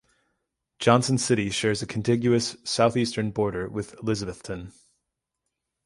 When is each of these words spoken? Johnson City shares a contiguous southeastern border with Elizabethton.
Johnson 0.79 1.19
City 1.19 1.51
shares 1.51 1.83
a 1.83 1.85
contiguous 1.85 2.57
southeastern 2.63 3.29
border 3.29 3.69
with 3.69 3.93
Elizabethton. 3.97 4.73